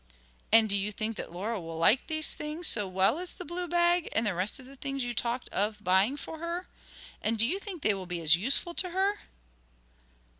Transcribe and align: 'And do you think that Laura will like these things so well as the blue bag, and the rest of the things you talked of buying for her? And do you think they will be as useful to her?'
'And 0.51 0.67
do 0.67 0.75
you 0.75 0.91
think 0.91 1.15
that 1.17 1.31
Laura 1.31 1.61
will 1.61 1.77
like 1.77 2.07
these 2.07 2.33
things 2.33 2.65
so 2.65 2.87
well 2.87 3.19
as 3.19 3.33
the 3.33 3.45
blue 3.45 3.67
bag, 3.67 4.09
and 4.13 4.25
the 4.25 4.33
rest 4.33 4.57
of 4.59 4.65
the 4.65 4.75
things 4.75 5.05
you 5.05 5.13
talked 5.13 5.47
of 5.49 5.83
buying 5.83 6.17
for 6.17 6.39
her? 6.39 6.67
And 7.21 7.37
do 7.37 7.45
you 7.45 7.59
think 7.59 7.83
they 7.83 7.93
will 7.93 8.07
be 8.07 8.19
as 8.21 8.35
useful 8.35 8.73
to 8.73 8.89
her?' 8.89 9.19